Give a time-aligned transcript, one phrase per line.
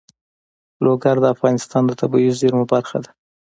[0.85, 3.09] لوگر د افغانستان د طبیعي زیرمو برخه ده.